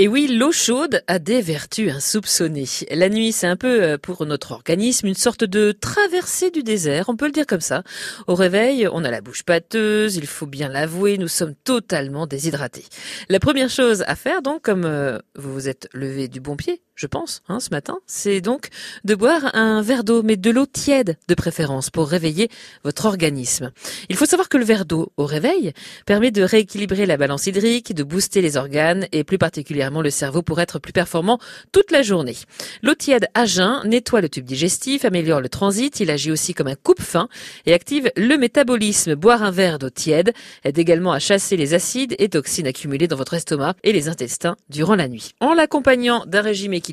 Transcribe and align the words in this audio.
Et 0.00 0.06
oui, 0.06 0.28
l'eau 0.28 0.52
chaude 0.52 1.02
a 1.08 1.18
des 1.18 1.42
vertus 1.42 1.90
insoupçonnées. 1.90 2.66
La 2.92 3.08
nuit, 3.08 3.32
c'est 3.32 3.48
un 3.48 3.56
peu 3.56 3.82
euh, 3.82 3.98
pour 3.98 4.24
notre 4.26 4.52
organisme 4.52 5.08
une 5.08 5.14
sorte 5.14 5.42
de 5.42 5.72
traversée 5.72 6.52
du 6.52 6.62
désert, 6.62 7.08
on 7.08 7.16
peut 7.16 7.26
le 7.26 7.32
dire 7.32 7.48
comme 7.48 7.60
ça. 7.60 7.82
Au 8.28 8.36
réveil, 8.36 8.88
on 8.92 9.02
a 9.02 9.10
la 9.10 9.20
bouche 9.20 9.42
pâteuse, 9.42 10.14
il 10.14 10.28
faut 10.28 10.46
bien 10.46 10.68
l'avouer, 10.68 11.18
nous 11.18 11.26
sommes 11.26 11.56
totalement 11.64 12.28
déshydratés. 12.28 12.84
La 13.28 13.40
première 13.40 13.70
chose 13.70 14.04
à 14.06 14.14
faire, 14.14 14.40
donc, 14.40 14.62
comme 14.62 14.84
euh, 14.84 15.18
vous 15.34 15.52
vous 15.52 15.68
êtes 15.68 15.88
levé 15.92 16.28
du 16.28 16.38
bon 16.38 16.54
pied, 16.54 16.80
je 16.98 17.06
pense, 17.06 17.42
hein, 17.48 17.60
ce 17.60 17.70
matin, 17.70 18.00
c'est 18.06 18.40
donc 18.40 18.70
de 19.04 19.14
boire 19.14 19.54
un 19.54 19.82
verre 19.82 20.02
d'eau, 20.02 20.24
mais 20.24 20.36
de 20.36 20.50
l'eau 20.50 20.66
tiède 20.66 21.16
de 21.28 21.34
préférence 21.34 21.90
pour 21.90 22.08
réveiller 22.08 22.48
votre 22.82 23.06
organisme. 23.06 23.70
Il 24.08 24.16
faut 24.16 24.26
savoir 24.26 24.48
que 24.48 24.58
le 24.58 24.64
verre 24.64 24.84
d'eau 24.84 25.12
au 25.16 25.24
réveil 25.24 25.72
permet 26.06 26.32
de 26.32 26.42
rééquilibrer 26.42 27.06
la 27.06 27.16
balance 27.16 27.46
hydrique, 27.46 27.94
de 27.94 28.02
booster 28.02 28.42
les 28.42 28.56
organes 28.56 29.06
et 29.12 29.22
plus 29.22 29.38
particulièrement 29.38 30.02
le 30.02 30.10
cerveau 30.10 30.42
pour 30.42 30.60
être 30.60 30.80
plus 30.80 30.92
performant 30.92 31.38
toute 31.70 31.92
la 31.92 32.02
journée. 32.02 32.36
L'eau 32.82 32.94
tiède 32.94 33.28
à 33.32 33.46
jeun 33.46 33.80
nettoie 33.84 34.20
le 34.20 34.28
tube 34.28 34.44
digestif, 34.44 35.04
améliore 35.04 35.40
le 35.40 35.48
transit, 35.48 36.00
il 36.00 36.10
agit 36.10 36.32
aussi 36.32 36.52
comme 36.52 36.66
un 36.66 36.74
coupe-faim 36.74 37.28
et 37.64 37.74
active 37.74 38.10
le 38.16 38.36
métabolisme. 38.36 39.14
Boire 39.14 39.44
un 39.44 39.52
verre 39.52 39.78
d'eau 39.78 39.90
tiède 39.90 40.32
aide 40.64 40.78
également 40.78 41.12
à 41.12 41.20
chasser 41.20 41.56
les 41.56 41.74
acides 41.74 42.16
et 42.18 42.28
toxines 42.28 42.66
accumulés 42.66 43.06
dans 43.06 43.14
votre 43.14 43.34
estomac 43.34 43.76
et 43.84 43.92
les 43.92 44.08
intestins 44.08 44.56
durant 44.68 44.96
la 44.96 45.06
nuit. 45.06 45.30
En 45.38 45.54
l'accompagnant 45.54 46.24
d'un 46.26 46.40
régime 46.40 46.74
équilibré, 46.74 46.87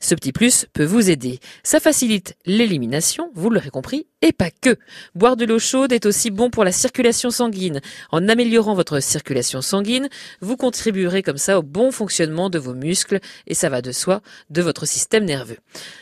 ce 0.00 0.14
petit 0.14 0.32
plus 0.32 0.66
peut 0.72 0.84
vous 0.84 1.10
aider. 1.10 1.38
Ça 1.62 1.80
facilite 1.80 2.36
l'élimination, 2.46 3.30
vous 3.34 3.50
l'aurez 3.50 3.70
compris, 3.70 4.06
et 4.22 4.32
pas 4.32 4.50
que. 4.50 4.76
Boire 5.14 5.36
de 5.36 5.44
l'eau 5.44 5.58
chaude 5.58 5.92
est 5.92 6.04
aussi 6.04 6.30
bon 6.30 6.50
pour 6.50 6.64
la 6.64 6.72
circulation 6.72 7.30
sanguine. 7.30 7.80
En 8.10 8.28
améliorant 8.28 8.74
votre 8.74 9.00
circulation 9.00 9.62
sanguine, 9.62 10.08
vous 10.40 10.56
contribuerez 10.56 11.22
comme 11.22 11.38
ça 11.38 11.58
au 11.58 11.62
bon 11.62 11.90
fonctionnement 11.90 12.50
de 12.50 12.58
vos 12.58 12.74
muscles 12.74 13.20
et 13.46 13.54
ça 13.54 13.70
va 13.70 13.80
de 13.80 13.92
soi 13.92 14.20
de 14.50 14.60
votre 14.60 14.86
système 14.86 15.24
nerveux. 15.24 15.56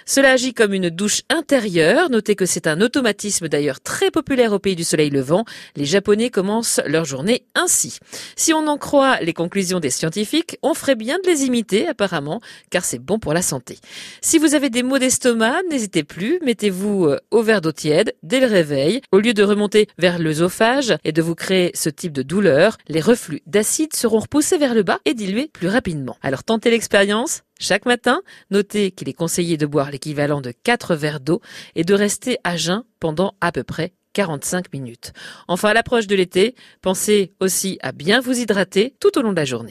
Cela 0.05 0.33
agit 0.33 0.53
comme 0.53 0.75
une 0.75 0.91
douche 0.91 1.23
intérieure. 1.29 2.11
Notez 2.11 2.35
que 2.35 2.47
c'est 2.47 2.67
un 2.67 2.81
automatisme 2.81 3.49
d'ailleurs 3.49 3.81
très 3.81 4.11
populaire 4.11 4.53
au 4.53 4.59
pays 4.59 4.77
du 4.77 4.85
soleil 4.85 5.11
levant. 5.11 5.45
Les 5.77 5.85
Japonais 5.85 6.31
commencent 6.31 6.81
leur 6.87 7.05
journée 7.05 7.45
ainsi. 7.55 7.99
Si 8.35 8.53
on 8.53 8.67
en 8.67 8.79
croit 8.79 9.21
les 9.21 9.33
conclusions 9.33 9.81
des 9.81 9.91
scientifiques, 9.91 10.59
on 10.63 10.75
ferait 10.75 10.97
bien 10.97 11.19
de 11.23 11.29
les 11.29 11.45
imiter 11.45 11.87
apparemment 11.87 12.41
car 12.71 12.85
c'est 12.85 12.99
bon 12.99 13.19
pour 13.21 13.33
la 13.33 13.43
santé. 13.43 13.79
Si 14.23 14.39
vous 14.39 14.55
avez 14.55 14.71
des 14.71 14.83
maux 14.83 14.99
d'estomac, 14.99 15.63
n'hésitez 15.71 16.03
plus, 16.03 16.41
mettez-vous 16.43 17.07
euh, 17.07 17.21
au 17.31 17.43
verre 17.43 17.61
d'eau 17.61 17.73
tiède 17.73 18.08
dès 18.23 18.41
le 18.41 18.47
réveil. 18.47 19.01
Au 19.13 19.19
lieu 19.19 19.35
de 19.35 19.43
remonter 19.43 19.89
vers 19.99 20.19
l'œsophage 20.19 20.97
et 21.05 21.13
de 21.13 21.23
vous 21.23 21.35
créer 21.35 21.71
ce 21.75 21.89
type 21.89 22.13
de 22.13 22.23
douleur, 22.23 22.77
les 22.89 23.01
reflux 23.01 23.43
d'acide 23.47 23.95
seront 23.95 24.21
repoussés 24.21 24.59
vers 24.59 24.75
le 24.75 24.83
bas 24.83 25.01
et 25.05 25.15
dilués 25.15 25.51
plus 25.53 25.69
rapidement. 25.69 26.17
Alors 26.23 26.45
tentez 26.45 26.71
l'expérience. 26.71 27.43
Chaque 27.61 27.87
matin, 27.87 28.23
notez 28.51 28.93
qu'il 28.93 29.09
est 29.09 29.15
conseillé 29.15 29.57
de 29.57 29.67
boire 29.67 29.91
l'équivalent 29.91 30.41
de 30.41 30.53
4 30.53 30.95
verres 30.95 31.21
d'eau 31.21 31.41
et 31.75 31.85
de 31.85 31.95
rester 31.95 32.39
à 32.45 32.57
jeun 32.57 32.85
pendant 33.01 33.35
à 33.41 33.51
peu 33.51 33.65
près 33.65 33.93
45 34.15 34.73
minutes. 34.73 35.13
Enfin, 35.47 35.69
à 35.69 35.75
l'approche 35.75 36.07
de 36.07 36.17
l'été, 36.17 36.55
pensez 36.83 37.35
aussi 37.41 37.79
à 37.83 37.93
bien 37.93 38.21
vous 38.21 38.39
hydrater 38.39 38.97
tout 39.01 39.17
au 39.19 39.23
long 39.23 39.31
de 39.31 39.37
la 39.37 39.45
journée. 39.45 39.67